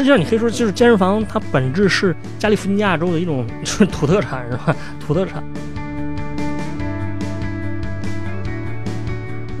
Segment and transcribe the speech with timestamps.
[0.00, 4.74] 实际上你可以说，就是健身房它本质是加利福尼亚州的一种就是土特产，是吧？
[4.98, 5.44] 土特产。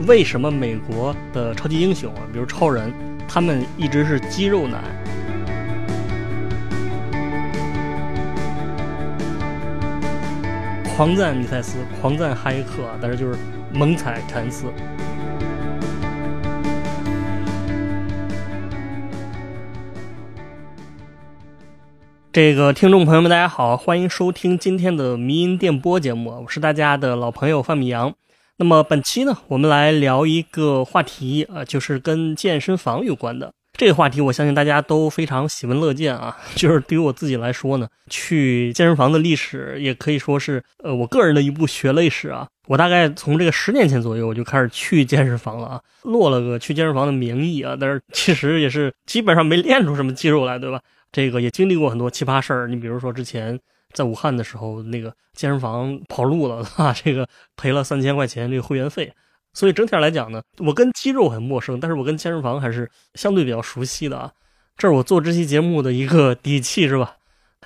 [0.08, 2.90] 为什么美国的超级英雄啊，比如超人，
[3.28, 4.82] 他们一直是肌肉男？
[10.96, 13.38] 狂赞米塞斯，狂赞哈耶克，但是就是
[13.74, 14.64] 猛踩凯恩斯。
[22.32, 28.14] 这个听众朋友们，大家好，欢迎收听今天的迷音电波节目，我是大家的老朋友范米阳。
[28.58, 36.36] 那么本期呢，我们来聊一个话题啊，就是跟健身房有关的这个话题，我相信大家都非常喜闻乐见啊。
[36.54, 42.46] 就是对于我自己来说呢，去健身房的历史也可以说是呃我个人的一部血泪史啊。
[42.68, 50.80] 我大概从这个十年前左右我就开始去健身房了啊，落了个去健身房的名义啊，但是其实也是基本上没练出什么肌肉来，对吧？
[51.12, 53.58] 这个也经历过很多奇葩事儿，你比如说之前
[53.92, 59.12] 在武汉的时候，那个健身房跑路了， 啊，这个赔了三千块钱这个会员费。
[59.52, 64.32] 所以整体上来讲呢，我跟肌肉很陌生，但是我跟健身房还是相对比较熟悉的啊。
[64.76, 67.16] 这是我做这期节目的一个底气，是吧？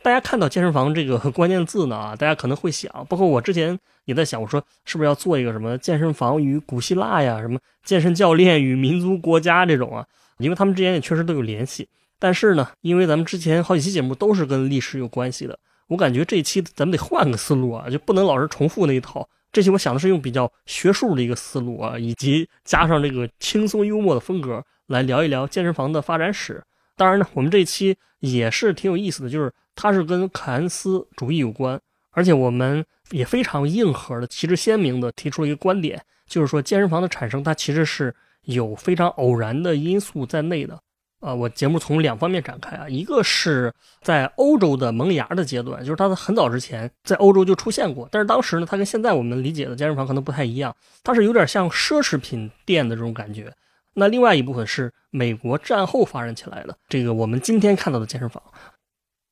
[0.02, 10.06] 大家看到健身房这个 关键字呢啊，大家可能会想，包括我之前也在想，我说是不是要做一个什么健身房与古希腊呀，什么健身教练与民族国家这种啊，
[10.38, 11.86] 因为他们之间也确实都有联系。
[12.24, 15.58] 但是呢，因为咱们之前好几期节目都是跟历史有关系的，
[15.88, 19.28] 我感觉这期咱们得换个思路啊，就不能老是重复那一套。
[19.52, 26.64] 这期我想的是用比较学术的一个思路啊，以及加上这个轻松幽默的风格来聊一聊健身房的发展史。
[26.96, 31.78] 当然呢，我们这期也是挺有意思的，就是它是跟凯恩斯主义有关，
[32.12, 38.14] 而且我们也非常硬核的、旗帜鲜明的提出了一个观点，就是说健身房的产生它其实是
[38.44, 40.80] 有非常偶然的因素在内的。
[41.24, 53.50] 啊，我节目从两方面展开啊，一个是在欧洲的萌芽的阶段，就是它很早之前在欧洲就出现过，但是当时呢，它跟现在我们理解的健身房可能不太一样，它是有点像奢侈品店的这种感觉。
[53.94, 58.42] 那另外一部分是美国战后发展起来的，这个我们今天看到的健身房。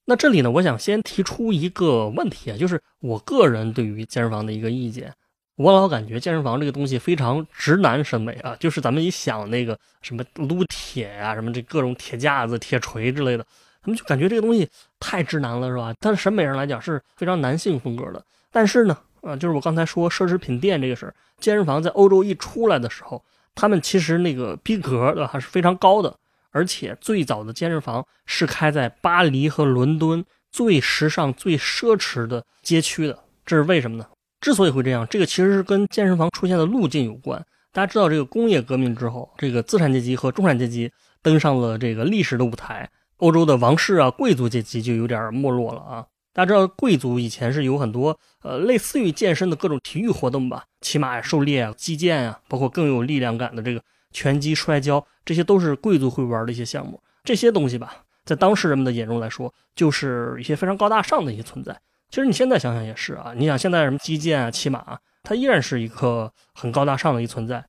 [0.07, 5.13] 那这里呢，我想先提出一个问题啊，就是我个人对于健身房的一个意见。
[5.57, 13.45] 我老感觉健身房这个东西非常直男审美啊，就是咱们一想那个什么撸铁呀，什么这各种铁架子、铁锤之类的，
[13.83, 14.69] 咱们就感觉这个东西
[14.99, 15.95] 太直男了，是吧？
[16.01, 18.25] 但是审美上来讲是非常男性风格的。
[18.51, 23.23] 但是呢，啊，就是我刚才说奢侈品店这个事儿，健身房在欧洲一出来的时候，
[23.55, 26.17] 他们其实那个逼格的还是非常高的，
[26.51, 34.07] 而且最早的健身房是开在巴黎和伦敦最时尚、最奢侈的街区的，这是为什么呢？
[34.43, 37.43] 之所以会这样，这个其实是跟健身房出现的路径有关。
[37.73, 40.91] 大家知道，这个工业革命之后，这个资产阶级和中产阶级
[41.23, 46.05] 登上了这个历史的舞台，欧洲的王室啊、贵族阶级就有点没落了啊。
[46.35, 53.81] 大家知道，贵族以前是有很多呃类似于健身的各种体育活动吧，骑马、狩猎啊、击剑啊，包括更有力量感的这个
[54.11, 57.01] 拳击、摔跤，这些都是贵族会玩的一些项目。
[57.23, 61.81] 这些东西吧，在当时人们的眼中来说，就是一些非常高大上的一些存在。
[62.13, 67.65] 其实你现在想想也是啊，你想现在什么击剑啊、骑马，它依然是一个很高大上的一个存在。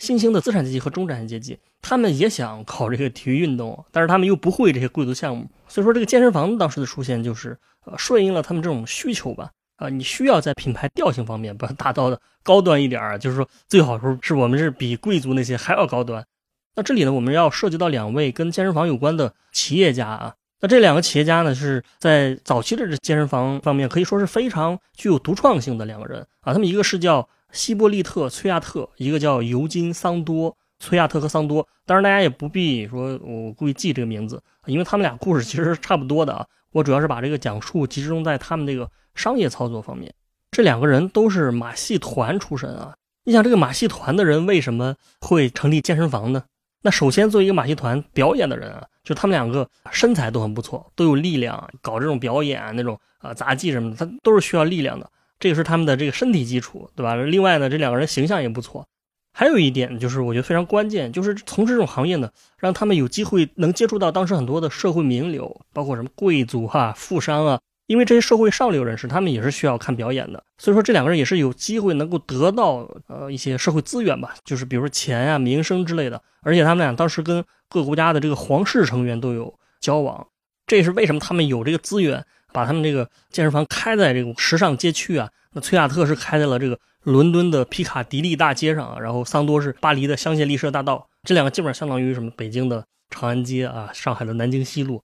[0.00, 9.52] 新兴的资产阶级和中产阶级，他们也想搞这个体育运动，但是他们又不会这些贵族项目，所以说这个健身房当时的出现就是呃顺应了他们这种需求吧。
[9.76, 16.26] 啊，你需要在品牌调性方面把它打造的高端一点儿，就是说最好说是我们是比贵族那些还要高端。
[16.74, 20.34] 那这里呢，我们要涉及到两位跟健身房有关的企业家啊。
[20.60, 26.52] 那这两个企业家呢，是在早期的这健身房方面可以说是非常具有独创性的两个人啊。
[26.52, 30.56] 他们一个是叫希波利特·崔亚特，一个叫尤金·桑多。
[30.78, 36.44] 崔亚特和桑多，当然大家也不必说我故意记这个名字，因为他们俩故事其实是差不多的啊。
[36.72, 40.12] 我主要是把这个讲述集中在他们这个商业操作方面。
[40.50, 42.94] 这两个人都是马戏团出身啊。
[43.24, 46.44] 你想，这个马戏团的人为什么会成立健身房呢？
[46.82, 57.16] 那首先，作为一个马戏团表演的人啊，就他们两个身材都很不错，都有力量，搞这种表演那种啊杂技什么的，他都是需要力量的，这个是他们的这个身体基础，对吧？
[57.16, 58.86] 另外呢，这两个人形象也不错。
[59.32, 67.60] 还有一点就是我觉得非常关键，就是从事这种行业呢，让他们有机会能接触到当时很多的社会名流，包括什么贵族哈、富商啊。
[67.86, 76.20] 因为这些社会上流人士，他们也是需要看表演的，所以说这两个人也是有机会能够得到呃一些社会资源吧，就是比如说钱啊、名声之类的。
[76.42, 80.26] 而且他们俩当时跟各国家的这个皇室成员都有交往，
[80.66, 85.28] 这也是为什么他们有这个资源，把他们这个健身房开在这个时尚街区啊。
[85.52, 95.02] 那崔亚特是开在了这个伦敦的皮卡迪利大街上啊，然后桑多是巴黎的香榭丽舍大道，这两个基本上相当于什么北京的长安街啊，上海的南京西路。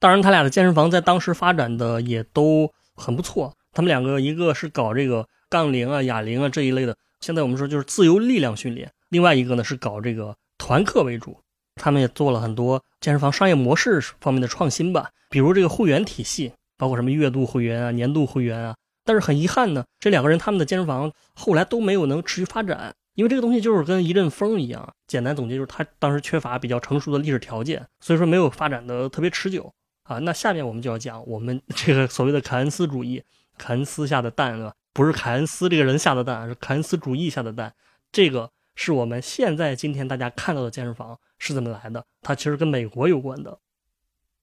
[0.00, 3.52] 当然，他俩的健身房在当时发展的也都很不错。
[3.72, 11.36] 他们两个一个是搞这个杠铃啊、哑铃啊这一类的，现在我们说就是自由力量训练；另外一个呢是搞这个团课为主。
[11.80, 18.74] 他们也做了很多健身房商业模式方面的创新吧，比如这个会员体系，包括什么月度会员啊、年度会员啊。
[19.04, 24.92] 但是很遗憾呢，这两个人他们的健身房后来都没有能持续发展，因为这个东西就是跟一阵风一样。
[25.06, 29.72] 简单总结就是，他当时缺乏比较成熟的历史条件，所以说没有发展的特别持久
[30.08, 30.18] 啊。
[30.18, 33.22] 那下面我们就要讲我们 这个所谓的凯恩斯主义，
[33.56, 34.74] 凯恩斯下的蛋对吧？
[34.92, 37.72] 不是凯恩斯这个人下的蛋，是凯恩斯主义下的蛋。
[38.10, 42.04] 这个是我们现在今天大家看到的健身房是怎么来的？
[42.22, 43.58] 它其实跟美国有关的。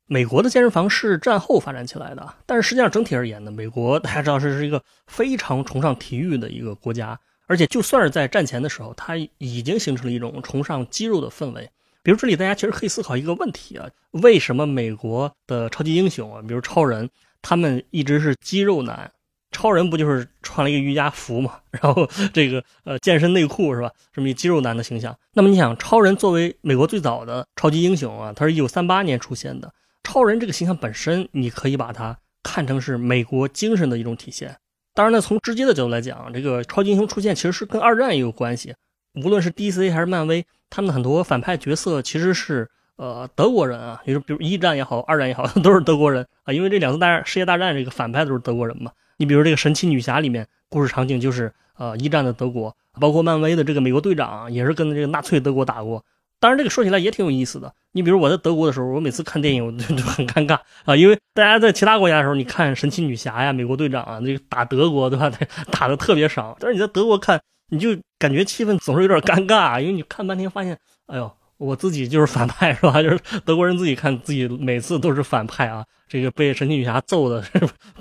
[0.08, 11.68] 美国的健身房是战后发展起来的，但是实际上整体而言呢，美国大家知道是是一个非常崇尚体育的一个国家，而且就算是在战前的时候，它已经形成了一种崇尚肌肉的氛围。
[12.06, 17.10] 比如这里大家其实可以思考一个问题啊，为什么美国的超级英雄啊，比如超人，
[17.42, 19.12] 他们一直是肌肉男？
[19.52, 23.92] 超人不就是穿了一个瑜伽服嘛，然后 这个呃健身内裤是吧？
[24.14, 25.18] 这么一肌肉男的形象。
[25.34, 29.74] 那么你想，超人作为美国最早的超级英雄啊，他是一九三八年出现的。
[30.04, 34.56] 超人这个形象本身，你可以把它看成是美国精神的一种体现。
[34.94, 38.76] 当然呢，从直接的角度来讲，这个超级英雄出现其实是跟二战也有关系。
[39.24, 46.54] 无论是 DC 还是漫威，他们很多反派角色其实是呃德国人啊，也就比如一战也好，二战也好， 都是德国人啊。
[46.54, 48.92] 因为这两次大战世界大战这个反派都是德国人嘛。
[49.18, 56.04] 你比如这个神奇女侠里面，故事场景就是呃一战的德国，包括漫威的这个美国队长也是跟这个纳粹德国打过。
[56.38, 57.74] 当然，这个说起来也挺有意思的。
[57.94, 65.32] 你比如我在德国的时候，我每次看电影我就 就很尴尬啊，因为大家在其他国家的时候，你看神奇女侠呀、美国队长啊，那个打德国对吧？
[65.72, 66.56] 打的特别少。
[66.60, 67.90] 但是你在德国看，你就
[68.20, 70.78] 感觉气氛总是有点尴尬，因为你看半天发现，
[71.08, 73.02] 哎呦，我自己就是反派是吧？
[73.02, 77.44] 就是德国人自己看自己每次都是反派啊， 这个被神奇女侠揍的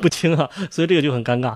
[0.01, 1.55] 不轻啊， 所以这个就很尴尬。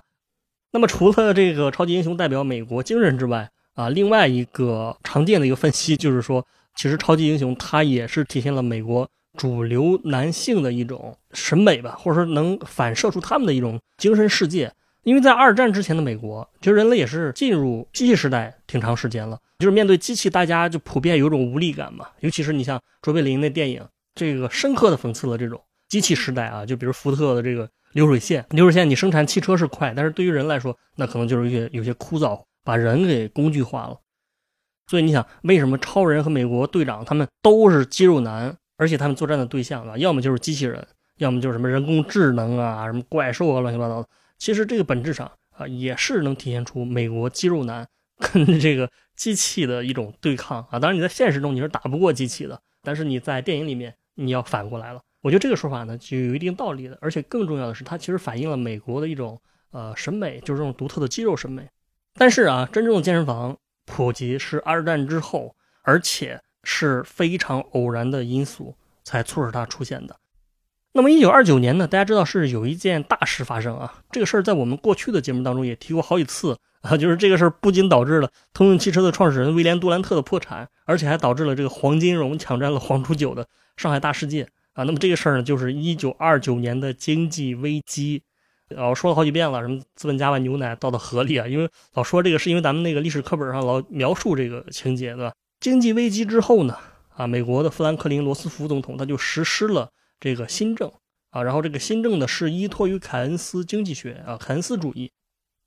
[0.73, 6.47] 那么除了这个超级英雄代表美国精神之外啊，另外一个常见的一个分析就是说。
[6.77, 14.73] 其实超级英雄它也是体现了美国主流男性的一种审美吧，或者说能反射出他们的一种精神世界。
[15.05, 22.07] 因为在二战之前的美国，其实人类也是进入机器时代挺长时间了，就是面对机器，大家就普遍有种无力感嘛。
[22.21, 23.83] 尤其是你像卓别林那电影，
[24.15, 26.67] 这个深刻的讽刺了这种机器时代啊。
[26.67, 33.97] 就比如福特的这个流水线，流水线你生产汽车是快，但是对于人来说，那可能就是有些有些枯燥，把人给工具化了。
[34.89, 40.87] 所以你想，为什么超人和美国队长他们都是肌肉男，而且他们作战的对象啊，要么就是机器人，
[41.17, 44.09] 要么就是什么人工智能啊、什么怪兽啊，乱七八糟的。
[44.39, 47.87] 其实这个本质上啊，也是能体现出美国肌肉男
[48.33, 50.79] 跟这个机器的一种对抗啊。
[50.79, 55.03] 当然你在现实中你是打不过机器的，但是你在电影里面你要反过来了。
[55.21, 59.41] 我觉得这个说法呢就有一定道理的，而且更重要的是，它其实反映了美国的一种
[59.73, 61.69] 呃审美，就是这种独特的肌肉审美。
[62.15, 63.59] 但是啊，真正的健身房。
[63.91, 70.15] 普及是二战之后，而且是非常偶然的因素才促使它出现的。
[70.93, 71.87] 那么，一九二九年呢？
[71.87, 73.95] 大家知道是有一件大事发生啊。
[74.11, 76.97] 这个事儿在我们过去的节目当中也提过好几次啊。
[76.99, 84.83] 就是这个事儿不仅导致了通用汽车的创始人威廉杜兰特的破产，而且还导致了这个黄金荣抢占了黄楚酒的上海大世界啊。
[84.85, 88.23] 那么这个事儿呢，就是一九二九年的经济危机。
[88.71, 91.47] 老说了好几遍了，什么资本家把牛奶倒到河里啊？
[91.47, 95.33] 因为老说这个，是因为咱们那个历史课本上老描述这个情节，对吧？
[95.61, 96.77] 经济危机之后呢，
[97.15, 99.89] 啊，美国的富兰克林·罗斯福总统他就实施了
[100.21, 100.91] 这个新政
[101.31, 105.11] 啊，然后这个新政呢是依托于凯恩斯经济学啊，凯恩斯主义。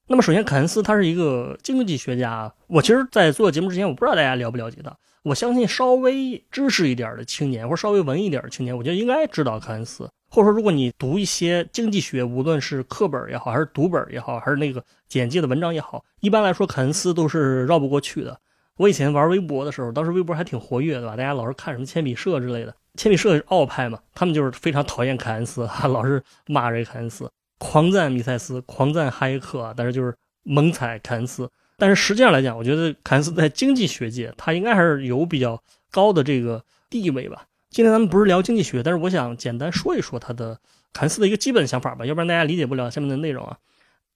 [0.08, 4.94] 那么首先，凯恩斯他是一个经济学家，我其实，在做节目之前，我不知道大家了不了解他。
[5.24, 10.10] 我相信稍微知识一点的青年，或者稍微文艺一点的青年，我觉得应该知道凯恩斯。
[10.30, 18.38] 或者说，如果你读一些经济学，无论是课本也好，还是读本也好，还是那个简介的文章也好，一般来说，凯恩斯都是绕不过去的。
[18.82, 21.16] 我以前玩微博的时候，当时微博还挺活跃，对吧？
[21.16, 30.12] 大家老是看什么铅笔社之类的，铅笔社是奥派嘛，他们就是非常讨厌凯恩斯， 老是骂这个凯恩斯，狂赞米塞斯，狂赞哈耶克，但是就是
[30.42, 31.48] 猛踩凯恩斯。
[31.78, 35.62] 但是实际上来讲，我觉得凯恩斯在经济学界，他应该还是有比较
[35.92, 37.46] 高的这个地位吧。
[37.70, 40.58] 今天咱们不是聊经济学，但是我想简单说一说他的
[40.92, 43.56] 凯恩斯的一个基本想法吧，要不然大家理解不了下面的内容啊。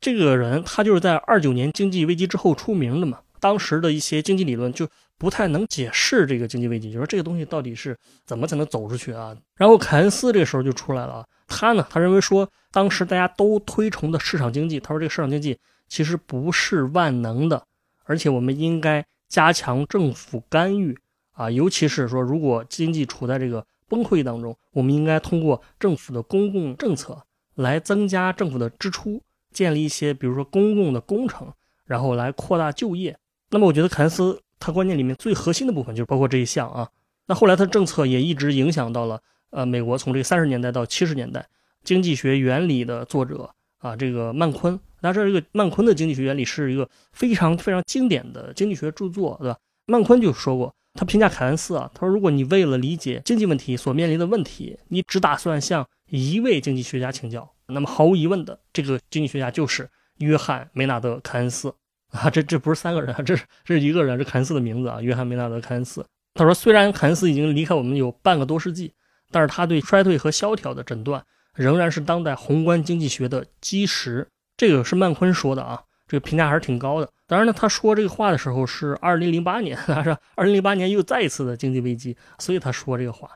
[0.01, 4.87] 这个人他就是在二九年经济危机之后出名的嘛，当时的一些经济理论就
[5.19, 9.37] 不太能解释这个经济危机，就说这个东西到底是怎么才能走出去啊。
[9.55, 17.63] 然后凯恩斯这时候就出来了，他呢，他认为说当时大家都推崇的市场经济，他说这个市场经济其实不是万能的，
[18.05, 20.97] 而且我们应该加强政府干预。
[21.33, 27.21] 啊，尤其是说如果经济处在这个崩溃当中，我们应该通过政府的公共政策
[27.53, 29.21] 来增加政府的支出，
[29.53, 31.53] 建立一些比如说公共的工程，
[31.85, 33.15] 然后来扩大就业。
[33.55, 36.89] 那么我觉得凯恩斯他观念里面最核心的部分就是包括这一项啊。
[37.25, 39.17] 那后来他的政策也一直影响到了
[39.51, 41.47] 呃美国从这个三十年代到七十年代，
[41.81, 44.77] 经济学原理的作者啊这个曼昆。
[45.00, 49.57] 大家知道，这个曼昆的经济学原理是一个非常非常经典的经济学著作，对吧？
[49.85, 61.74] 曼昆就说过，他评价凯恩斯啊，他说，如果你为了理解经济问题所面临的问题，你只打算向一位经济学家请教，那么毫无疑问的，这个经济学家就是约翰梅纳德凯恩斯
[62.15, 62.29] 啊。
[62.29, 66.05] 这这不是三个人，这是这是一个人，这凯恩斯的名字啊，约翰梅纳德凯恩斯。
[66.34, 68.91] 他说，虽然凯恩斯已经离开我们有半个多世纪，
[69.31, 74.27] 但是他对衰退和萧条的诊断仍然是当代宏观经济学的基石。
[74.57, 77.10] 这个是曼昆说的啊，这个评价还是挺高的。
[77.27, 83.29] 当然呢，他说这个话的时候是二零零八年，是二零零八年又再一次的经济危机，所以他说这个话。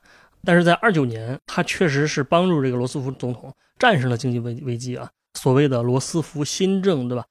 [0.46, 7.26] 但是在二九年，他确实是帮助这个罗斯福总统战胜了经济危危机啊，所谓的罗斯福新政，对吧？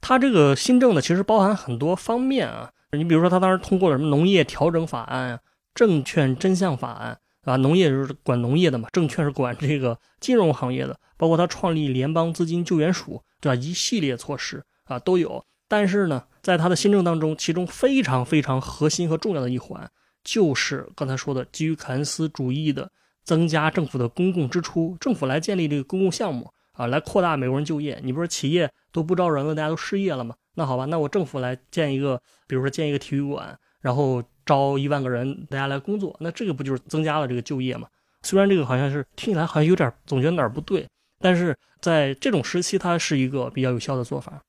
[0.00, 2.70] 他这个新政呢，其实包含很多方面啊。
[2.92, 5.40] 你比如说，他当时通过了什么农业调整法案、
[5.74, 7.18] 证券真相法案。
[7.44, 13.54] 啊，农业就是管农业的嘛，证券是管这个金融行业的，包括他创立联邦资金救援署，对吧？
[13.54, 15.42] 一系列措施啊都有。
[15.66, 19.90] 但是呢，在他的新政当中，其中非常非常核心和重要的一环，
[20.22, 22.90] 就是刚才说的基于凯恩斯主义的
[23.24, 28.00] 增加政府的公共支出，政府来建立这个公共项目啊，来扩大美国人就业。
[28.02, 30.34] 你不是企业都不招人了，大家都失业了吗？
[30.54, 34.22] 那好吧，那我政府来建一个，比如说建一个体育馆，然后。
[34.46, 37.86] 招一万个人，大家来工作，那这个不就是增加了这个就业吗？
[38.22, 40.88] 虽然这个好像是听起来好像有点总觉得哪儿不对，
[41.20, 44.42] 但是在这种时期，它是一个比较有效的做法。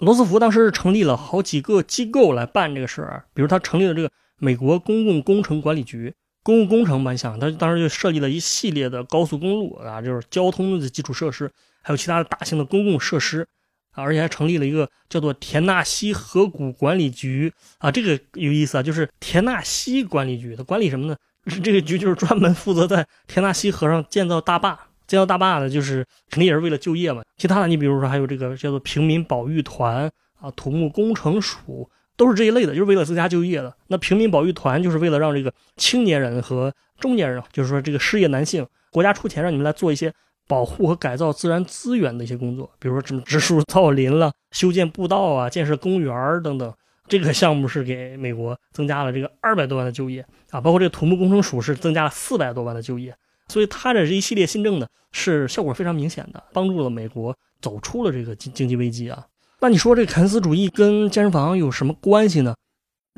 [0.00, 6.12] 罗斯福当时是成立了好几个机构来办这个事儿，比如他成立了这个美国公共工程管理局，
[6.44, 11.50] 公共工程蛮想，他当时就设计了一系列的高速公路啊，就是交通的基础设施，
[11.82, 13.44] 还有其他的大型的公共设施。
[13.96, 21.16] 啊，而且还成立了一个叫做田纳西河谷管理局啊，这个有意思啊，就是田纳西管理局，它管理什么呢？
[21.62, 27.22] 这个局就是专门负责在田纳西河上建造大坝，建造大坝呢，就是肯定也是为了就业嘛。
[27.36, 30.10] 其他的，你比如说还有这个叫做平民保育团
[30.40, 33.74] 啊，土木工程署，都是这一类的，就是为了增加就业的。
[33.88, 40.12] 那平民保育团就是为了让这个青年人和中年人，就是说这个失业男性，国家出钱让你们来做一些。
[40.46, 46.70] 保护和改造自然资源的一些工作，比如说什么植树造林了、修建步道啊、建设公园等等，
[47.08, 53.16] 这个项目是给美国增加了这个二百多万的就业啊，包括这个土木工程署是增加了四百多万的就业，
[53.48, 59.24] 所以它的这一系列新政呢是效果非常明显的，帮助了美国走出了这个经经济危机啊。
[59.64, 62.54] 那你说这个凯恩斯主义跟健身房有什么关系呢？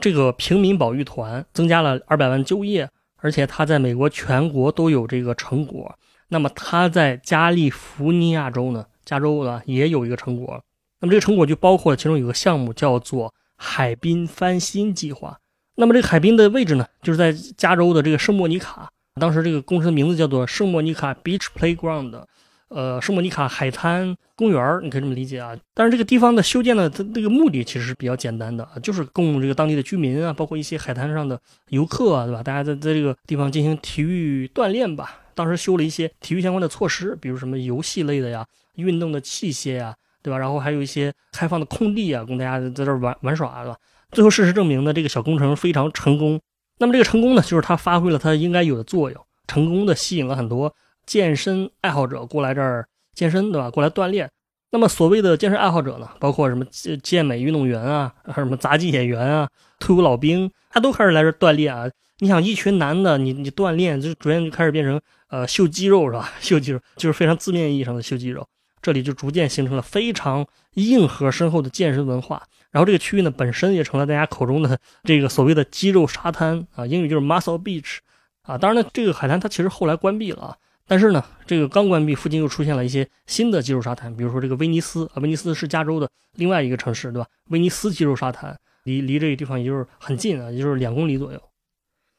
[0.00, 5.92] 这个平民保育团增加了二百万就业，而且他在美国全国都有这个成果。
[6.28, 10.62] 那么他在加利福尼亚州呢，加州呢也有一个成果。
[11.00, 15.36] 那么这个成果就包括了其中有个项目叫做海滨翻新计划。
[15.74, 18.88] 那么这个海滨的位置呢，就是在加州的这个圣莫尼卡。
[19.20, 22.22] 当时这个工程的名字叫做圣莫尼卡 Beach Playground，
[22.68, 25.56] 呃，圣莫尼卡海滩公园你可以这么理解啊。
[25.72, 32.42] 但是这个地方的修建呢，它这个目的其实是比较简单的，就是供这个当地的居民啊，包括一些海滩上的游客啊，对吧？
[32.42, 35.20] 大家在在这个地方进行体育锻炼吧。
[35.34, 38.44] 当时修了一些体育相关的措施，比如什么游戏类的呀、
[38.76, 40.38] 运动的器械呀，对吧？
[40.38, 43.76] 然后还有一些开放的空地啊，供大家在这玩玩耍，对吧？
[44.12, 46.40] 最后事实证明呢，这个小工程非常成功。
[46.78, 50.74] 那么这个成功呢，就是它发挥了它应该有的作用，成功的吸引了很多
[51.06, 53.70] 健身爱好者过来这儿健身，对吧？
[53.70, 54.28] 过来锻炼。
[54.70, 59.48] 那么所谓的健身爱好者呢，包括什么健健美运动员啊，还有什么杂技演员啊、
[59.78, 61.88] 退伍老兵，他都开始来这儿锻炼啊。
[62.18, 65.00] 你想，一群男的，你你锻炼，就逐渐就开始变成。
[65.28, 66.32] 呃，秀肌肉是吧？
[66.40, 68.46] 秀肌肉就是非常字面意义上的秀肌肉。
[68.80, 72.40] 这里就逐渐形成了非常硬核深厚的健身文化。
[72.70, 77.96] 然后这个区域呢，本身也成了大家口中的这个所谓的肌肉沙滩啊，英语就是 muscle beach
[78.42, 78.56] 啊。
[78.56, 80.56] 当然呢，这个海滩它其实后来关闭了啊。
[80.86, 87.28] 但是呢，这个刚关闭，附近又出现了一些新的肌肉沙滩，比如说这个威尼斯啊，威尼斯是加州的另外一个城市，对吧？
[87.48, 91.42] 威尼斯肌肉沙滩离离这个地方也就是很近啊，也就是两公里左右。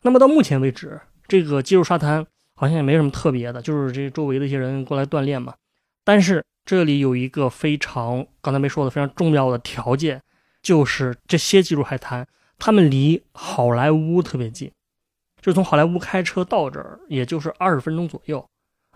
[0.04, 2.26] 那么到目前为止，这个肌肉沙滩。
[2.60, 5.54] 好像也没什么特别的，就是这周围的一些人过来锻炼嘛。
[6.04, 10.20] 但是这里有一个非常刚才没说的非常重要的条件，
[10.64, 14.72] 就是这些技术海滩，他们离好莱坞特别近，
[15.40, 18.44] 就从好莱坞开车到这儿，也就是二十分钟左右。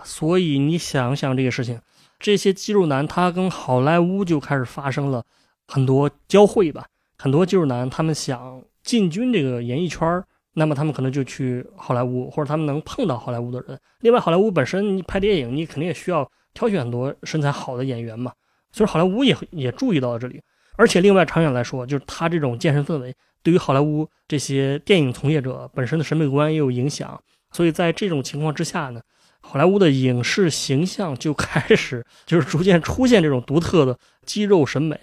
[0.03, 1.79] 所以你想想这个事情，
[2.19, 5.23] 这些肌肉男他跟好莱坞就开始发生了
[5.67, 6.85] 很多交汇吧。
[7.17, 13.79] 很多肌肉男他们想进军这个演艺圈那么他们可能就去好莱坞，或者他们能碰到好莱坞的人。
[14.01, 18.33] 另外，好莱坞本身你拍电影，你肯定也需要挑选很多身材好的演员嘛。
[18.71, 20.41] 所以好莱坞也也注意到了这里。
[20.77, 27.21] 而且，另外长远来说，就是他这种健身氛围，对于好莱坞这些电影从业者本身的审美观也有影响。
[27.51, 29.01] 所以在这种情况之下呢，
[29.41, 34.97] 好莱坞的影视形象就开始 就是逐渐出现这种独特的肌肉审美，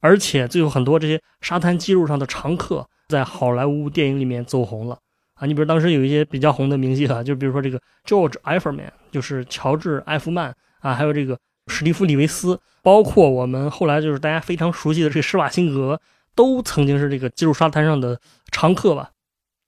[0.00, 4.98] 而且最后很多这些沙滩肌肉上的常客在好莱坞电影里面走红了
[5.34, 5.46] 啊！
[5.46, 16.00] 你比如当时有一些比较红的明星啊，就比如说这个 George Efferman，就是乔治·艾夫曼啊，还有这个史蒂夫·李维斯，包括我们后来就是大家非常熟悉的这个施瓦辛格，
[16.34, 18.18] 都曾经是这个肌肉沙滩上的
[18.50, 19.10] 常客吧。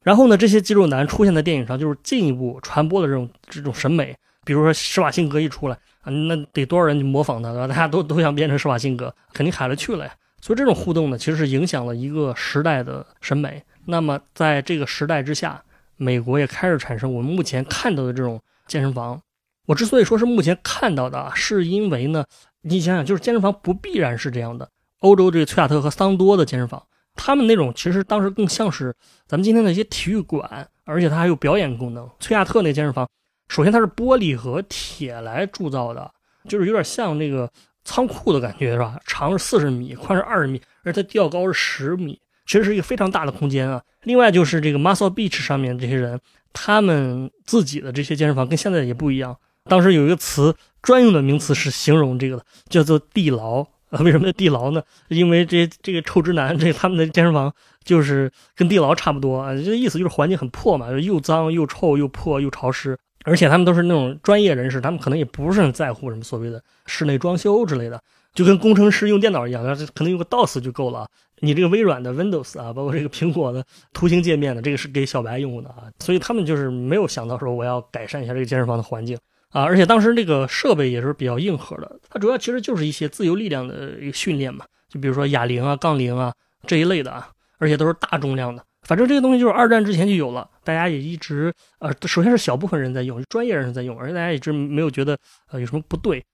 [0.05, 4.15] 然后呢，这些肌肉男出现在电影上，就是进一步传播了这种这种审美。
[4.45, 7.67] 比如说施瓦辛格一出来啊，那得多少人去模仿他，对吧？
[7.67, 10.13] 大家都都想变成施瓦辛格，肯定海了去了呀。
[10.43, 13.63] 所以这种互动呢，其实是影响了一个时代的审美。
[13.87, 15.63] 那么在这个时代之下，
[15.97, 19.19] 美国也开始产生我们目前看到的这种健身房。
[19.65, 22.23] 我之所以说是目前看到的啊，是因为呢，
[22.61, 24.69] 你想想，就是健身房不必然是这样的。
[24.99, 26.83] 欧洲这个崔亚特和桑多的健身房。
[27.15, 28.95] 他们那种其实当时更像是
[29.27, 32.09] 咱们今天的一些体育馆，而且它还有表演功能。
[32.21, 33.09] 崔亚特那健身房，
[33.49, 36.11] 首先它是玻璃和铁来铸造的，
[36.49, 37.51] 就是有点像那个
[37.85, 38.99] 仓库的感觉，是吧？
[39.07, 43.81] 长是四十米，宽是二十米，而且它吊高是十米，其实是一个非常大的空间啊。
[44.03, 46.21] 另外就是这个 Muscle Beach 上面这些人，
[46.53, 49.37] 他们自己的这些健身房跟现在也不一样。
[49.65, 53.67] 当时有一个词专用的名词是形容这个的，叫做地牢。
[54.03, 54.83] 为什么地牢呢？
[55.09, 57.53] 因为这这个臭直男，这他们的健身房
[57.85, 68.01] 就是跟地牢差不多啊，这意思就是环境很破嘛，又脏又臭又破又潮湿，而且他们都是那种专业人士，他们可能也不是很在乎什么所谓的室内装修之类的，
[68.35, 69.63] 就跟工程师用电脑一样，
[69.95, 71.07] 可能用个 DOS 就够了。
[71.41, 79.19] 你这个微软的 Windows 啊，包括这个苹果的图形界面的，这个是给小白用的啊，所以他们就是没有想到说我要改善一下这个健身房的环境。
[79.55, 86.35] 啊，而且当时那个设备也是比较硬核的，它主要其实就是一些自由力量的一个训练嘛，就比如说哑铃啊、杠铃啊
[86.67, 88.65] 这一类的啊，而且都是大重量的。
[88.83, 95.17] 反正这些东西就是二战之前就有了，大家也一直呃，首先是小部分人在用，专业人士在用，而且大家一直没有觉得
[95.53, 96.25] 呃有什么不对。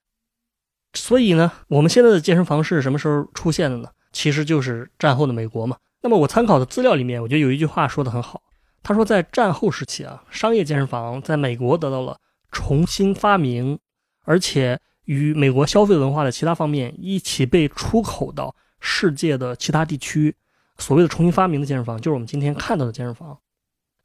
[0.94, 3.88] 所以呢，我们现在的健身房是什么时候出现的呢？
[4.12, 5.76] 其实就是战后的美国嘛。
[6.00, 8.40] 那么我参考的资料里面，我觉得有一句话说的很好，
[8.82, 12.16] 他说在战后时期啊，商业健身房在美国得到了。
[12.50, 13.78] 重新发明，
[14.24, 20.34] 而且与美国消费文化的其他方面一起被出口到世界的其他地区。
[20.78, 23.38] 所谓的重新发明的健身房，就是我们今天看到的健身房。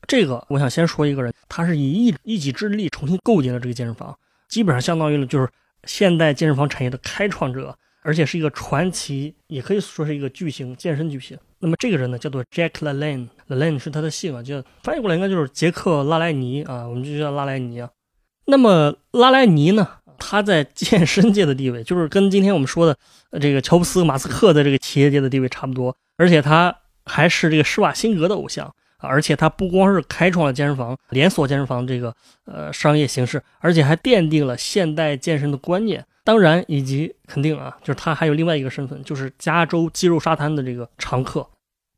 [0.07, 4.17] 这个我想先说一个人，他是以一一己之力重新构建了这个健身房，
[4.49, 5.49] 基本上相当于了就是
[5.85, 11.37] 现代健身房产业的开创者，而且是一个传奇，也可以说是一个巨星，健身巨星。
[11.59, 17.89] 那么这个人呢，叫做 Jack LaLanne，LaLanne 是他的姓啊，就翻译过来应该就是杰克拉莱尼啊，我们就叫拉莱尼啊。
[18.45, 19.87] 那么拉莱尼呢？
[20.17, 22.97] 他在 健身界的地位，就是跟今天我们说的
[23.39, 25.95] 这个乔布斯、马斯克的这个企业界的地位差不多。
[26.17, 26.73] 而且他
[27.05, 36.03] 还是这个施瓦辛格的偶像而且他不光是开创了健身房连锁健身房这个呃商业形式，而且还奠定了现代健身的观念。
[36.23, 41.47] 当然，以及肯定啊，就是他还有另外一个身份，就是加州肌肉沙滩的这个常客。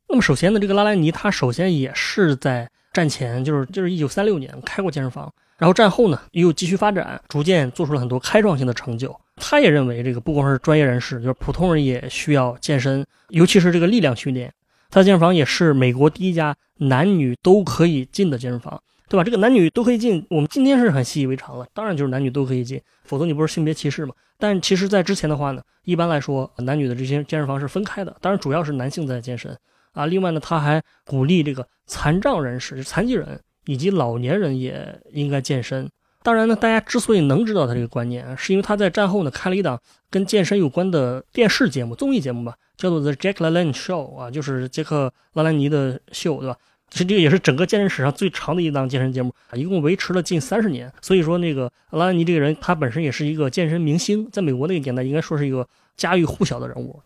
[0.08, 5.32] 那么首先呢，这个拉莱尼他首先也是在战前，就是就是一九三六年开过健身房。
[5.58, 9.14] 然后战后呢，又继续发展，逐渐做出了很多开创性的成就。
[9.36, 14.52] 他也认为，这个不光是专业人士，就是普通人也需要健身，尤其是这个力量训练。
[14.90, 19.24] 他的健身房也是美国第一家男女都可以进的健身房，对吧？
[19.24, 21.66] 这个男女都可以进，我们今天是很习以为常了。
[21.74, 24.14] 当然就是男女都可以进，否则你不是性别歧视吗？
[24.38, 28.16] 但其实，在之前的话呢，一般来说，男女的这些健身房是分开的。
[28.20, 29.56] 当然，主要是男性在健身
[29.92, 30.06] 啊。
[30.06, 33.40] 另外呢，他还鼓励这个残障人士，就残疾人。
[33.68, 35.86] 以及老年人也应该健身。
[36.22, 39.78] 当然呢，大家之所以能知道他这个观念，是因为他在战后呢开了一档
[40.10, 46.56] 跟健身有关的电视节目、综艺节目吧，叫做《The Jack LaLanne Show》啊，就是杰克拉兰尼的秀，对吧？
[46.88, 50.90] 其实这个也是整个健身史上最长的一档健身节目，一共维持了近三十年。
[51.02, 56.98] 所以说，那个拉兰尼这个人，他本身也是一个健身明星，在美国那个年代，应该说是一个家喻户晓的人物。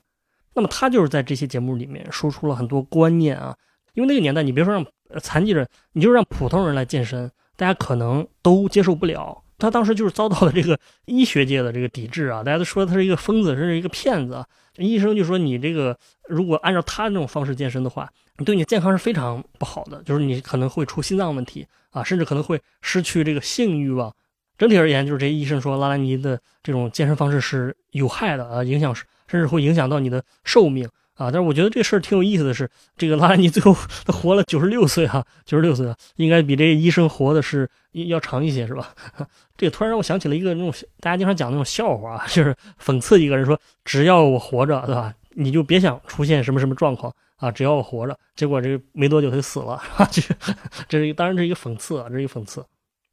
[0.55, 3.57] 那么他就是在这些节目里面说出了很多观念啊，
[3.94, 4.85] 因为那个年代，你别说让。
[5.20, 9.44] 残疾人，你就让普通人来健身，大家可能都接受不了。
[9.59, 14.42] 他当时就是遭到了这个医学界的这个抵制啊，大家都说他是一个疯子，是一个骗子。
[14.78, 15.94] 医生就说你这个
[16.31, 24.11] 如果按照他那种方式健身的话，你对你健康是非常不好的，就是你可能会出心脏问题啊，甚至可能会失去这个性欲望。
[24.57, 30.88] 整体而言，就是这医生说拉兰尼的这种健身方式是有害的啊，影响甚至会影响到你的寿命。
[31.14, 31.31] 啊。
[31.31, 38.94] 但是我觉得这事儿挺有意思的是，这个拉尼最后他活了九十六岁啊，九十六岁了，应该比这医生活的是要长一些，是吧？
[39.57, 45.14] 这个突然让我想起了一个那种大家经常讲的那种笑话，啊就是讽刺一个人说，只要我活着，对吧？
[45.35, 47.51] 你就别想出现什么什么状况啊！
[47.51, 50.22] 只要我活着，结果这个没多久他就死了，这
[50.90, 52.62] 这是当然这是一个讽刺啊，这是一个讽刺。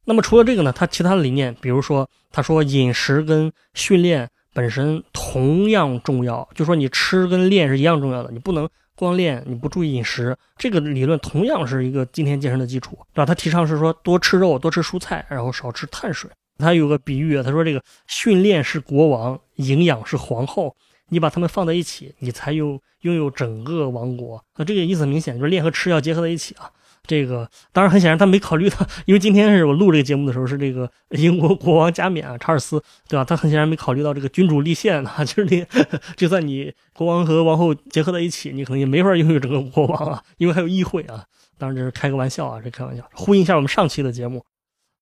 [0.04, 10.36] 那么除了这个呢，他其他的理念，比如说他说饮食跟训练本身同样重要，就说你吃跟练是一样重要的，你不能光练你不注意饮食。
[10.56, 13.26] 这个理论同样是一个今天健身的基础，对吧？
[13.26, 16.30] 他提倡是说多吃肉，多吃蔬菜，然后少吃碳水。
[16.58, 20.74] 他有个比喻，他说这个训练是国王，营养是皇后。
[21.12, 24.40] 你把它们放在一起，你才有拥有整个王国。
[24.56, 26.70] 那这个意思明显就是练和吃要结合在一起啊。
[27.10, 33.24] 这个当然很显然他没考虑到， 因为今天是我录这个节目的时候是这个 英国国王加冕啊，查尔斯，对吧？
[33.24, 35.66] 他很显然没考虑到这个君主立宪啊， 就是你
[36.16, 41.24] 就算你国王和王后结合在一起，你可能也没法拥有整个国王啊，因为还有议会啊。
[41.58, 44.44] 当然这是开个玩笑啊，这开玩笑，呼应一下我们上期的节目。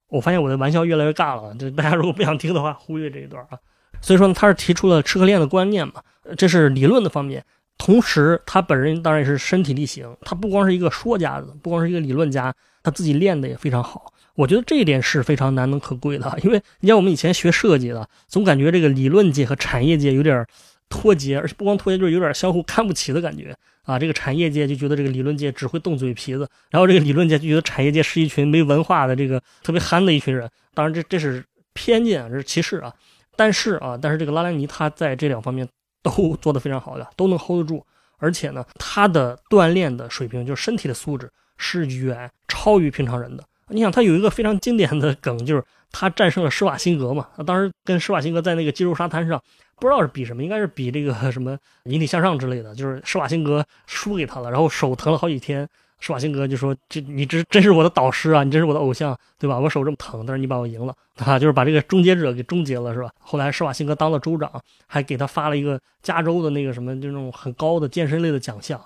[0.08, 3.58] 我发现我的玩笑越来越尬了，就大家如果不想听的话，忽略这一段啊。
[4.00, 5.94] 所以说呢，他是提出了吃和练的观念嘛，
[6.38, 7.44] 这是理论的方面。
[7.78, 14.12] 同时，他本人当然也是身体力行，他不光是一个说家子，不光是一个理论家，他自己练的也非常好。
[14.34, 20.46] 我觉得这一点是非常难能可贵的，因为你像我们以前学设计的，总感觉这个理论界和产业界有点
[20.88, 23.98] 脱节，而且不光脱节，就是有点相互看不起的感觉啊。
[23.98, 30.48] 这个产业界就觉得这个理论界只会动嘴皮子，然后这个理论界就觉得产业界是一群没文化的这个特别憨的一群人。
[30.74, 32.92] 当然，这这是偏见，这是歧视啊。
[33.36, 35.68] 但是啊，但是这个拉兰尼他在这两方面
[36.02, 37.84] 都做得非常好的，都能 hold 得住，
[38.18, 43.44] 而且呢，他的锻炼的水平，就是身体的素质是远超于平常人的。
[43.70, 49.42] 你想，他有一个非常经典的梗，就是他战胜了施瓦辛格嘛，当时跟施瓦辛格在那个肌肉沙滩上，
[49.76, 55.68] 不知道是比什么，应该是比这个什么引体向上之类的，就是施瓦辛格输给他了，然后手疼了好几天。
[56.00, 59.58] 施瓦辛格就说：“这你这真是我的导师啊，你真是我的偶像，对吧？
[59.58, 63.10] 我手这么疼，但是你把我赢了，啊，就是把这个终结者给终结了，是吧？
[63.18, 68.80] 后来施瓦辛格当了州长，还给他发了一个加州的那个什么，就那种很高的健身类的奖项。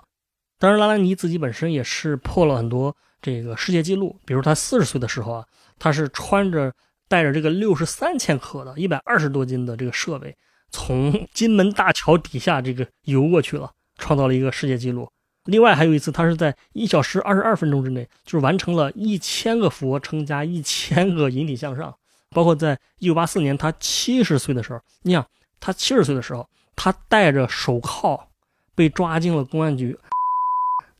[0.57, 5.45] 当然，拉兰尼自己本身也是破了很多这个世界纪录，比如他四十岁的时候啊，
[5.77, 6.73] 他是穿着
[7.07, 10.35] 带着这个六十三千克的一百二十多斤的这个设备，
[10.71, 15.07] 从金门大桥底下这个游过去了，创造了一个世界纪录。”
[15.45, 21.93] 另外还有一次，他是在一小时二十二分钟之内，就是完成了一千个俯卧撑加一千个引体向上。
[22.31, 25.25] 包括在一九八四年他七十岁的时候，你想
[25.59, 28.27] 他七十岁的时候，他戴着手铐
[28.73, 29.97] 被抓进了公安局，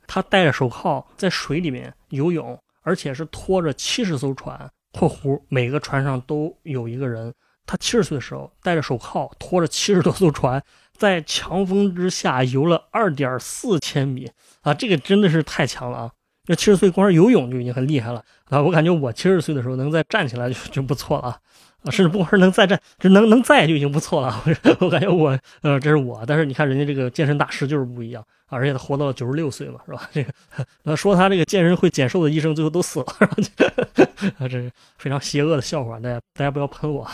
[0.06, 7.34] 他戴着手铐在水里面游泳，而且是拖着七十艘船（括弧每个船上都有一个人）。
[7.66, 10.62] 他七十岁的时候戴着手铐拖着七十多艘船。
[11.04, 16.12] 在强风之下游了二点四千米啊，这个真的是太强了啊！
[16.46, 18.62] 这七十岁光是游泳就已经很厉害了啊！
[18.62, 21.38] 我感觉我七十岁的时候能再站起来就就不错了
[21.84, 24.42] 啊，甚至不光是能再站，就能能在就已经不错了。
[24.80, 30.10] 我感觉我呃，这是我，但是你看人家这个健身大师就是不一样，而且他活到了九十六岁嘛，是吧？
[30.14, 30.26] 这
[30.86, 33.06] 个说他这个健身会减瘦的医生最后都死了，
[34.40, 37.06] 啊，这是非常邪恶的笑话，大家大家不要喷我。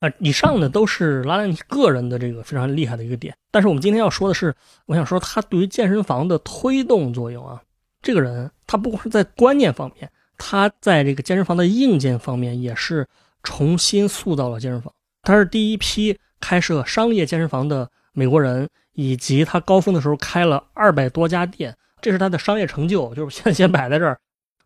[0.00, 4.54] 啊，以上呢都是拉兰尼个人的这个非常厉害的一个点，但是我们今天要说的是，
[4.86, 7.62] 我想说他对于健身房的推动作用啊。
[8.02, 13.06] 这个人他不光是在观念方面，他在这个健身房的硬件方面也是
[13.42, 14.92] 重新塑造了健身房。
[15.22, 24.18] 他是第一批开设商业健身房的美国人，以及他高峰的时候开了二百多家店，这是他的商业成就，就是先先摆在这儿。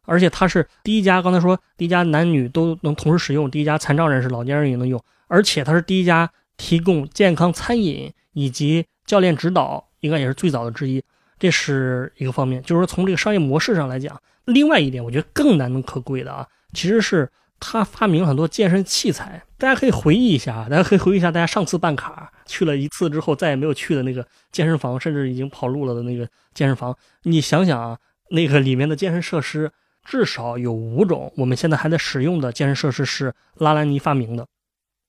[0.09, 4.99] 而且它是第一家，刚才说第一家男女都能同时使用，第一家残障人士、老年人也能用。
[5.27, 11.05] 而且它是第一家提供健康餐饮以及教练指导，应该也是最早的之一。
[11.38, 14.18] 这是一个方面，就是说从这个商业模式上来讲。
[14.47, 19.42] 另外一点，我觉得更难能可贵的啊，其实是他发明了很多健身器材。
[19.59, 26.97] 大家可以回忆一下，大家可以回忆一下，大家上次办卡去了一次之后再也没有去的那个健身房，甚至已经跑路了的那个健身房。
[27.25, 27.99] 你想想啊，
[28.31, 29.71] 那个里面的健身设施
[30.09, 34.47] 至少有五种，我们现在还在使用的健身设施是拉兰尼发明的。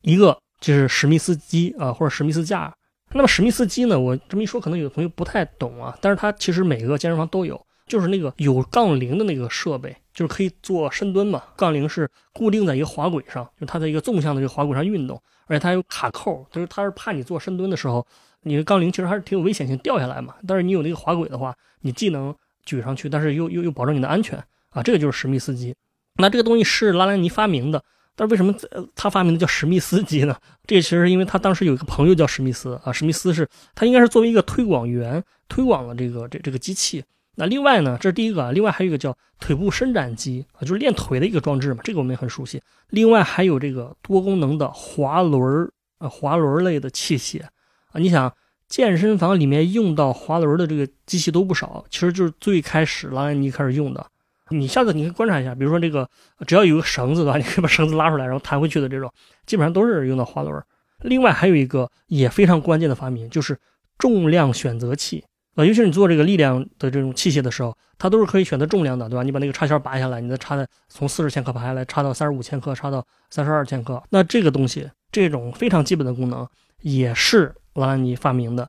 [0.01, 2.75] 一个就是史密斯机啊，或者史密斯架。
[3.13, 5.97] 那么史密斯机呢，我这么一说，可能有的朋友不太懂啊。
[6.01, 11.43] 但是它其实每个健身房都有，就是那个有杠铃的那个设备，就是可以做深蹲嘛。
[11.55, 18.05] 杠铃是固定在一个滑轨上，就它在一个纵向的这个滑轨上运动，而且它有卡扣，就是它是怕你做深蹲的时候，
[18.41, 20.35] 你的杠铃其实还是挺有危险性掉下来嘛。
[20.45, 22.35] 但是你有那个滑轨的话，你既能
[22.65, 24.38] 举上去，但是又又又保证你的安全
[24.69, 24.84] 啊。
[24.84, 25.75] 这个就是史密斯机。
[26.15, 27.84] 那这个东西是拉兰尼发明的。
[28.15, 28.53] 但是为什么
[28.95, 30.36] 他发明的叫史密斯机呢？
[30.67, 37.01] 这其实是因为他当时有一个朋友叫史密斯啊，史密斯是他应该是作为一个推广员推广了这个这这个机器。
[37.36, 42.62] 那另外呢，这是第一个，另外还有一个叫腿部伸展机啊，就是练腿的一个装置嘛，这个我们也很熟悉。
[42.89, 47.51] 另外还有这个多功能的滑轮啊，滑轮类的器械啊，
[47.93, 48.36] 你想
[48.67, 54.05] 健身房里面用到滑轮的这个机器都不少，其实就是最开始拉兰尼开始用的。
[54.49, 56.09] 你下次你可以观察一下，比如说这个，
[56.45, 59.12] 只要有个绳子的话，你可以把绳子拉出来，然后弹回去的这种，
[59.45, 60.63] 基本上都是用到滑轮。
[61.01, 63.57] 另外还有一个也非常关键的发明，就是
[63.97, 65.23] 重量选择器
[65.55, 69.23] 啊，尤其是你做这个力量的这种器械的时候，它都是可以选择重量的，对吧？
[69.23, 76.47] 你把那个插销拔下来，你再插在从四十千克拔下来，插到三十五千克，插到三十二千克，那这个东西这种非常基本的功能
[76.81, 78.67] 也是拉兰尼发明的，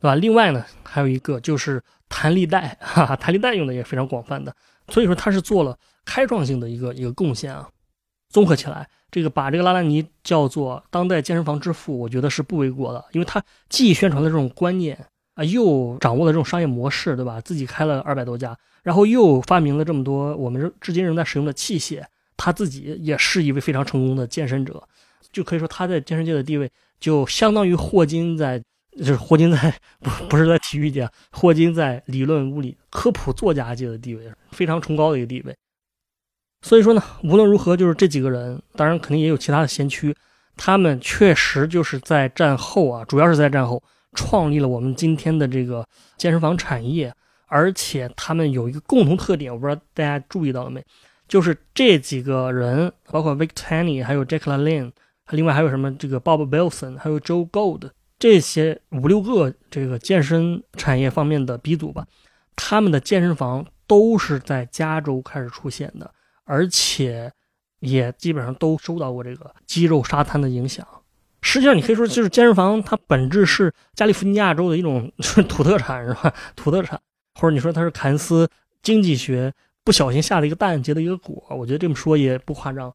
[0.00, 0.14] 对吧？
[0.14, 4.54] 另外呢，还有一个就是弹力带，哈哈，弹力带用的也非常广泛的。
[4.90, 7.68] 所以说他是做了开创性的一个一个贡献啊，
[8.28, 14.98] 综合起来，这个把这个拉拉尼叫做当代健身房之父，我觉得是不为过的，因为他既宣传了这种观念
[15.34, 17.40] 啊，又掌握了这种商业模式，对吧？
[17.40, 22.02] 自己开了二百多家，然后又发明了这么多我们至今仍在使用的器械，
[22.36, 24.82] 他自己也是一位非常成功的健身者，
[25.32, 28.62] 就可以说他在健身界的地位就相当于霍金在。
[29.00, 35.56] 就是霍金在不不是在体育界，霍金在理论物理科普作家界的地位非常崇高的一个地位。
[36.62, 40.14] 所以说呢，无论如何，就是这几个人，当然肯定也有其他的先驱，
[40.56, 43.82] 他们确实就是在战后啊，主要是在战后
[44.12, 45.86] 创立了我们今天的这个
[46.18, 47.14] 健身房产业，
[47.46, 50.84] 而且他们有一个共同特点，我不知道大家注意到了没，
[51.26, 54.92] 就是这几个人，包括 Vic t a n y 还有 Jack LaLanne，
[55.30, 57.88] 另外还有什么这个 Bob Wilson，还有 Joe Gold。
[58.20, 62.06] 这些五六个这个健身产业方面的鼻祖吧，
[62.54, 66.12] 他们的健身房都是在加州开始出现的，
[66.44, 67.32] 而且
[67.78, 70.86] 也基本上都受到过这个肌肉沙滩的影响。
[71.40, 75.10] 实际上，你可以说就是健身房它本质是加利福尼亚州的一种
[75.48, 76.30] 土特产，是吧？
[76.54, 77.00] 土特产，
[77.36, 78.46] 或者你说它是凯恩斯
[78.82, 79.50] 经济学
[79.82, 82.94] 不小心下了一个蛋结的一个果，我觉得这么说也不夸张。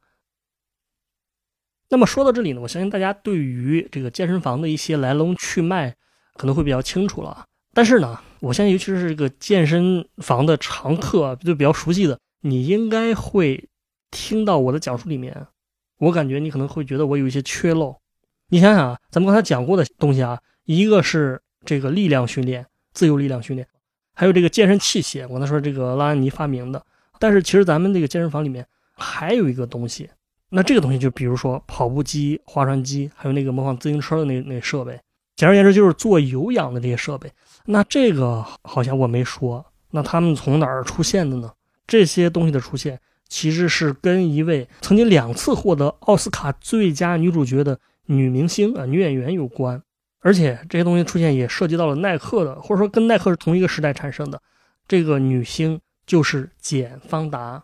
[1.90, 5.96] 那么说到这里呢，我相信大家对于这个健身房的一些来龙去脉
[6.34, 7.46] 可能会比较清楚了。
[7.74, 13.70] 但是呢，我相信尤其是这个健身房的常客，就比较熟悉的，你应该会
[14.10, 15.46] 听到我的讲述里面，
[16.00, 17.96] 我感觉你可能会觉得我有一些缺漏。
[18.50, 23.68] 你想想啊，咱们刚才讲过的东西啊，一个是这个力量训练、自由力量训练，
[24.14, 26.84] 还有这个健身器械，我刚才说这个拉安尼发明的。
[27.20, 30.10] 但是其实咱们这个健身房里面还有一个东西。
[30.50, 35.00] 那这个东西就比如说跑步机、划船机，还有那个模仿自行车的那那设备，
[35.36, 37.32] 简而言之就是做有氧的这些设备。
[37.66, 41.52] 那这个好像我没说，那他们从哪儿出现的呢？
[41.88, 49.82] 这些东西的出现其实是跟一位曾经两次获得奥斯卡最佳女主角的女明星啊女演员有关，
[50.20, 54.42] 而且这些东西出现也涉及到了耐克的，或者说跟耐克是同一个时代产生的。
[54.88, 57.64] 这个女星就是简·方达。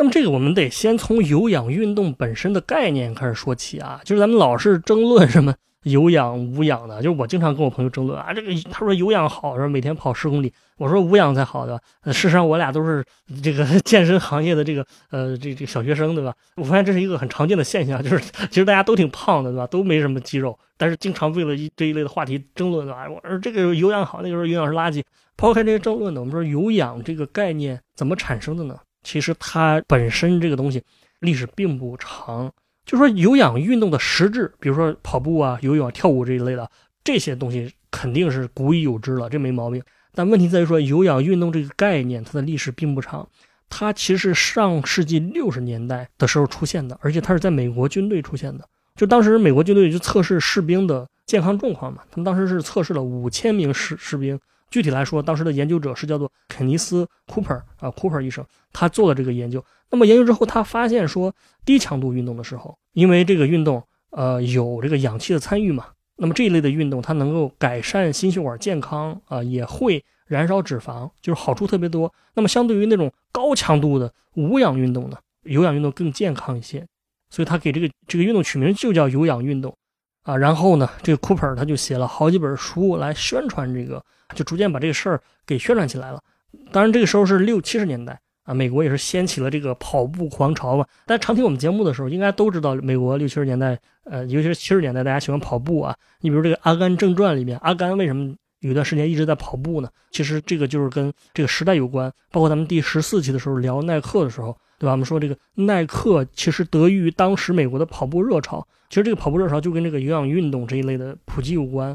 [0.00, 11.78] 那么这个我们得先从有氧运动本身的概念开始说起啊，就是咱们老是争论什么有氧无氧的，就是我经常跟我朋友争论啊，这个他说有氧好，说每天跑十公里，我说无氧才好的。
[12.06, 13.04] 事实上我俩都是
[13.42, 16.34] 这个健身行业的这个呃这这小学生对吧？
[16.56, 19.66] 我发现这是一个很常见的现象，就是其实大家都挺胖的对吧？
[19.66, 23.06] 都没什么肌肉，但是经常为了一这一类的话题争论对吧？
[23.06, 25.02] 我说这个有氧好，那个时候有氧是垃圾。
[25.36, 28.78] 抛开这些争论呢，我们说有氧这个概念怎么产生的呢？
[29.02, 30.82] 其实它本身这个东西
[31.20, 32.52] 历史并不长，
[32.84, 36.70] 就说有氧运动的实质，比如说跑步啊、游泳、跳舞这一类的
[37.02, 39.82] 这些东西肯定是古已有之了，这没毛病。
[40.12, 43.28] 但问题在于说有氧运动这个概念，它的历史并不长，
[43.68, 48.68] 它其实上世纪六十年代的时候出现的，而且它是在美国军队出现的。
[48.96, 54.38] 就当时美国军队就测试士兵的健康状况嘛，他们当时是测试了五千名士士兵。
[54.70, 59.64] 具体来说，当时的研究者是叫做肯尼斯·库珀啊，库珀医生，他做了这个研究。
[59.90, 72.12] 那么研究之后，他发现说，低强度运动的时候，因为这个运动，呃，有这个氧气的参与嘛，那么这一类的运动，它能够改善心血管健康啊，也会燃烧脂肪，就是好处特别多。
[72.34, 76.86] 那么相对于那种高强度的无氧运动呢，有氧运动更健康一些，
[77.28, 79.76] 所以他给这个这个运动取名就叫有氧运动
[80.22, 80.36] 啊。
[80.36, 84.02] 然后呢，这个库珀他就写了好几本书来宣传这个。
[84.32, 86.22] 就逐渐把这个事儿给宣传起来了。
[86.70, 90.86] 当然，这个时候是六七十年代啊，美国也是掀起了这个跑步狂潮嘛。
[91.04, 95.96] 但常听我们节目的时候，应该都知道，美国六七十年代，呃，尤其是七十年代，大家喜欢跑步啊。
[96.20, 99.88] 你比如这个《阿甘正传》里面，阿甘为什么有一段时间一直在跑步呢？
[100.12, 102.08] 其实这个就是跟这个时代有关。
[102.30, 104.92] 包括咱们第十四期的时候聊耐克的时候，对吧？
[104.92, 111.94] 我们说这个耐克其实得益于当时美国的跑步热潮，其实这个跑步热潮就跟这个有氧运动这一类的普及有关。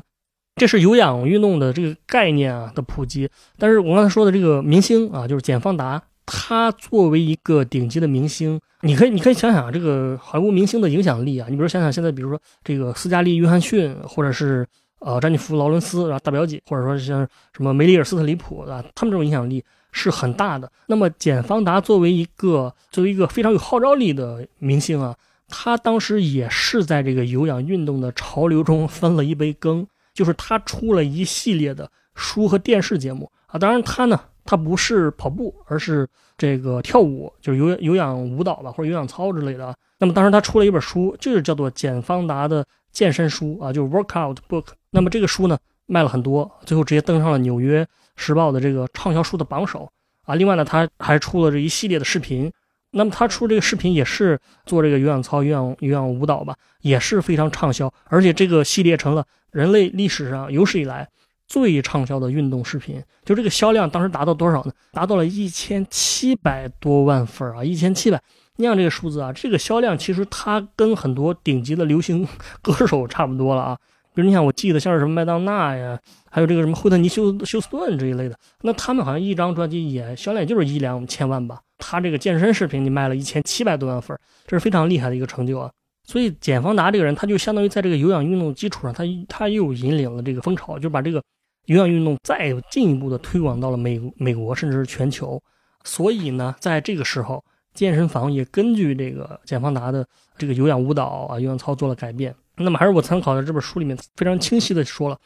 [0.58, 3.28] 这是有氧运动的这个概念啊的普及。
[3.58, 11.48] 但是我刚才说的这个明星啊，就是简方达，他作为一个顶级的明星，你可以你可以想想这个好莱坞明星的影响力啊。
[11.50, 14.66] 你比如想想现在，比如说这个斯嘉丽·约翰逊，或者是
[15.00, 19.62] 呃詹妮弗·劳伦斯啊大表姐，或者说像什么梅丽尔·斯特里普啊，他们这种影响力
[19.96, 20.72] 是很大的。
[20.86, 25.16] 那么简方达作为一个作为一个非常有号召力的明星啊，
[25.48, 29.88] 他当时也是在这个有氧运动的潮流中分了一杯羹。
[30.14, 39.76] 就是他出了一系列的书和电视节目啊，当然他呢，他不是跑步，而是这个跳舞，就是有有氧舞蹈吧，或者有氧操之类的。
[40.00, 44.68] 那么当时他出了一本书，就是叫做简方达的健身书啊，就是 Workout Book。
[44.90, 49.90] 那么这个书呢卖了很多，最后直接登上了纽约时报的这个畅销书的榜首
[50.24, 50.36] 啊。
[50.36, 52.52] 另外呢，他还出了这一系列的视频。
[52.92, 59.26] 那么他出这个视频也是做这个有氧操、有氧有氧舞蹈吧，也是非常畅销，而且这个系列成了。
[59.52, 61.08] 人类历史上有史以来
[61.48, 64.72] 最畅销的运动视频，就这个销量当时达到多少呢？
[64.92, 67.64] 达到了一千七百多万份啊！
[67.64, 68.22] 一千七百，
[68.58, 72.28] 你想这个数字啊，这个销量其实它跟很多顶级的流行
[72.62, 73.78] 歌手差不多了啊。
[74.14, 75.98] 比如你想，我记得像是什么麦当娜呀，
[76.36, 81.62] 还有这个什么惠特尼休休斯顿这一类的，那他们好像一张专辑也销量也就是一两千万吧。
[81.78, 85.72] 他这个健身视频你卖了一千七百多万份，这是非常厉害的一个成就啊。
[86.04, 91.24] 所以简方达这个人，他就相当于在这个有氧运动基础上，他他又引领了这个风潮，就把这个
[91.68, 95.42] 有氧运动再进一步的推广到了美美国，甚至是全球。
[95.86, 97.42] 所以呢，在这个时候，
[97.74, 100.06] 健身房也根据这个简方达的
[100.38, 102.36] 这个有氧舞蹈啊、有氧操做了改变。
[102.58, 105.18] 那么还是我参考的这本书里面非常清晰的说了，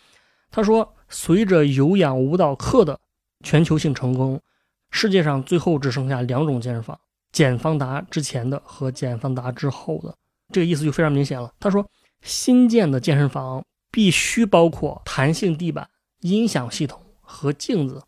[0.51, 2.99] 他说，随着有氧舞蹈课的
[3.43, 4.41] 全球性成功，
[4.91, 6.99] 世界上最后只剩下两种健身房：
[7.31, 10.13] 简方达之前的和简方达之后的。
[10.51, 11.53] 这个意思就非常明显了。
[11.59, 11.85] 他说，
[12.23, 15.87] 新建的健身房必须包括弹性地板、
[16.21, 18.01] 音响系统和镜子。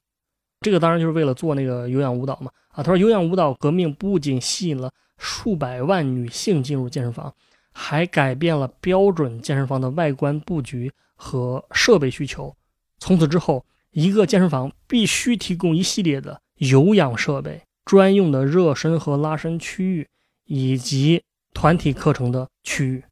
[0.61, 2.51] 这个当然就是为了做那个有氧舞蹈嘛。
[2.69, 7.31] 啊，他说，有氧舞蹈革命不仅吸引了数百万女性进入健身房，
[7.71, 12.55] 还改变了标准健身房的外观布局和设备需求。
[12.97, 20.07] 从此之后，一个健身房必须提供一系列的有氧设备、专用的热身和拉伸区域，
[20.45, 21.21] 以及。
[21.53, 23.03] 团体课程的区域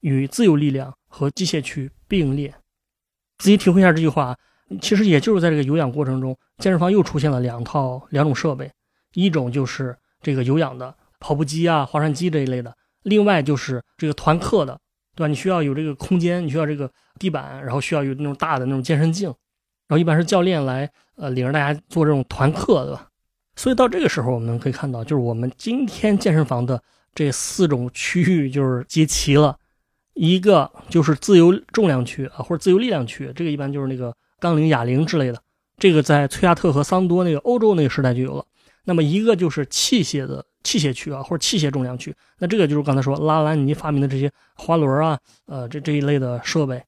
[0.00, 2.54] 与自由力量和机械区并列，
[3.38, 4.36] 仔细体会一下这句话。
[4.82, 8.70] 其实也就是在这个有氧过程中，健身房又出现了两套两种设备，
[9.14, 14.78] 一种就是这个有氧的跑步机啊、划船机这一类的，另外就是这个团课的，
[15.16, 15.26] 对吧？
[15.26, 19.28] 你需要有这个空间，你需要这个地板，然后需要有那种大的那种健身镜，
[19.88, 23.08] 然后一般是教练来呃领着大家做这种团课，对吧？
[23.56, 26.80] 所以到这个时候，我们可以看到，就是我们今天健身房的。
[27.14, 29.56] 这四种区域就是集齐了，
[30.12, 35.42] 一个就是自由重量区啊，或者自由力量区，这个一般就是那个杠铃、哑铃之类的。
[35.78, 38.44] 这个在崔亚特和桑多那个欧洲那个时代就有了。
[38.84, 42.12] 那么一个就是器械的器械区啊，或者器械重量区。
[42.38, 46.82] 那这个就是刚才说拉兰尼发明的这些滑轮啊，呃，这这一类的设备。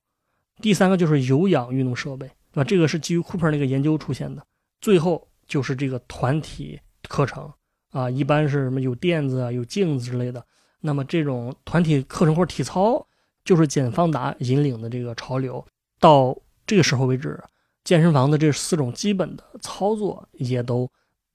[0.61, 2.65] 第三个就是有氧运动设备，对吧？
[2.65, 4.45] 这个是基于库珀那个研究出现的。
[4.81, 7.49] 最后就是这个团体课程。
[7.91, 10.45] 啊，一般是什么有垫子啊，有镜子之类的。
[10.81, 13.07] 那么这种团体课程或者体操，
[13.45, 15.65] 就是简方达引领的这个潮流。
[15.99, 16.37] 到
[16.67, 17.43] 这个时候为止，
[17.85, 20.91] 健身房的这四种基本的操作也都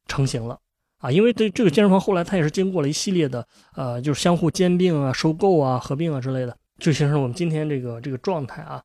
[0.06, 0.60] 成型了
[1.04, 1.12] 啊。
[1.12, 8.82] 因为这这个健身房后来它也是经过了一系列的呃，就是相互兼并啊、收购啊、合并啊之类的，就形成我们今天这个这个状态啊。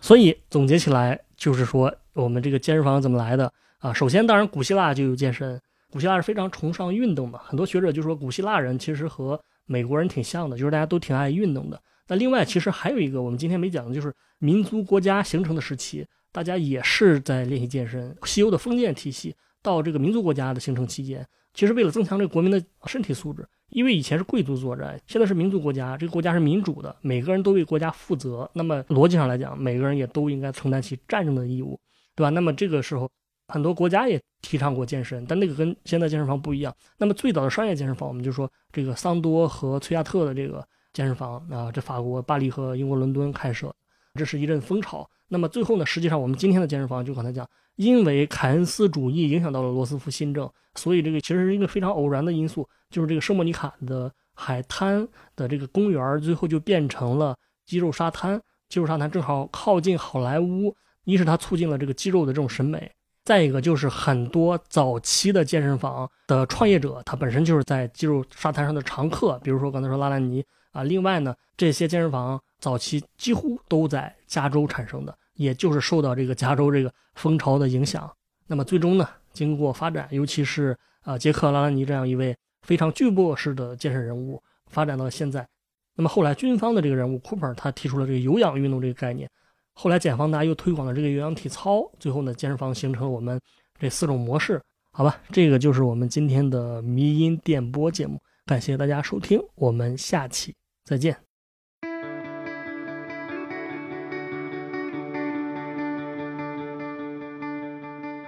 [0.00, 3.92] 所以总结起来就是说，我们这个健身房怎么来的啊？
[3.92, 5.60] 首先，当然古希腊就有健身。
[5.90, 11.80] 古希腊是非常崇尚运动的，很多学者就说古希腊人其实和美国人挺像的，就是大家都挺爱运动的。
[12.06, 18.16] 那另外，其实还有一个我们今天没讲的，就是民族国家形成的时期，大家也是在练习健身。
[18.24, 28.50] 西欧的封建体系到这个民族国家的形成期间，其实为了增强这个国民的身体素质，因为以前是贵族作战，现在是民族国家，这个国家是民主的，每个人都为国家负责。
[28.54, 31.78] 那么逻辑上来讲，每个人也都应该承担起战争的义务，
[32.14, 32.30] 对吧？
[32.30, 33.08] 那么这个时候。
[33.50, 36.76] 很多国家也提倡过健身，但那个跟现在健身房不一样。
[36.98, 40.62] 那么最早的商业健身房，我们就说这个桑多和崔亚特的这个
[40.92, 43.74] 健身房啊，这法国巴黎和英国伦敦开设，
[44.16, 45.08] 这是一阵风潮。
[45.28, 47.48] 那么最后呢，实际上我们今天的健身房，就刚才讲，
[47.78, 55.06] 因为凯恩斯主义影响到了罗斯福新政，所以这个其实是一个非常偶然的因素，就是这个圣莫尼卡的海滩
[55.36, 58.40] 的这个公园，最后就变成了肌肉沙滩。
[58.68, 60.74] 肌肉沙滩正好靠近好莱坞，
[61.04, 62.90] 一是它促进了这个肌肉的这种审美。
[63.24, 70.82] 再一个就是很多早期的健身房的创业者，他本身就是在肌肉沙滩上的常客，比如说刚才说拉兰尼啊。
[70.82, 78.10] 另外呢，这些健身房早期几乎都在加州产生的，也就是受到这个加州这个风潮的影响。
[78.46, 85.46] 那么最终呢，经过发展，尤其是啊杰克拉兰尼这样一位非常巨擘式的健身人物，发展到现在。
[85.94, 89.28] 那么后来军方的这个人物 Cooper，他提出了这个有氧运动这个概念。
[89.72, 93.40] 后来简方达又推广了这个有氧体操，最后呢，健身房形成了我们
[93.78, 94.60] 这四种模式，
[94.92, 101.27] 好吧，这个就是我们今天的迷音电波节目，感谢大家收听，我们下期再见。